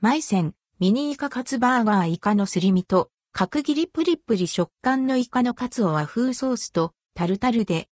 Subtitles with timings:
[0.00, 7.88] マイセン、ミニイカカツバーガーイカのすり身と、角切りプリプリ食感のイカのカツを和風ソースとタルタルで。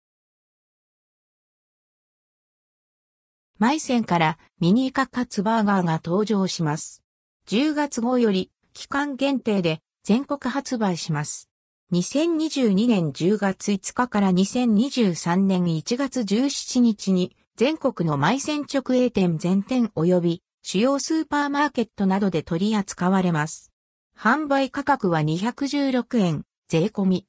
[3.59, 7.03] マイセンからミニイカカツバーガーが登場します。
[7.49, 11.51] 10月号より期間限定で全国発売します。
[11.93, 23.73] 2022年10月5日から2023年1月17日に全国のマイセン直営店全店及び主要スーパーマーケットなどで取り扱われます。
[24.17, 27.27] 販売価格は216円、税込み。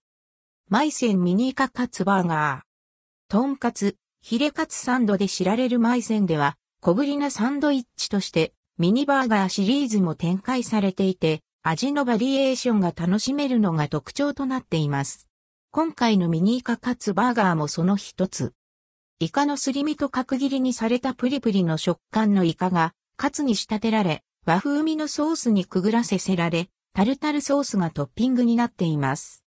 [0.69, 3.31] マイセンミニーカカツバーガー。
[3.31, 15.27] トンカツ、ヒレカツサンドで知られるマイセンでは、小ぶりなサンドイッチとしてミニバーガーシリーズも展開されていて、味のバリエーションが楽しめるのが特徴となっています。
[15.71, 18.53] 今回のミニイカカツバーガーもその一つ。
[19.19, 29.43] イカのすり身と角切りにされたプリプリの食感のイカがカツに仕立てられ、和風味のソースにくぐらせせられ、タルタルソースがトッピングになっています。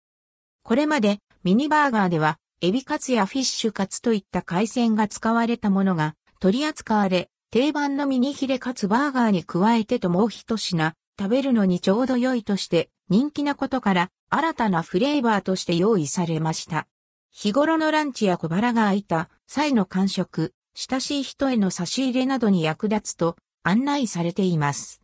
[0.62, 16.86] これまでミニバーガーではエビカツやフィッシュカツといった海鮮が使われたものが取り扱われ、定番のミニヒレカツバーガーに加えてともう一品、食べるのにちょうど良いとして人気なことから新たなフレーバーとして用意されました。
[17.32, 23.36] 日頃のランチや小腹が空いた際の間食、親しい人への差し入れなどに役立つと
[23.66, 25.02] 案内されています。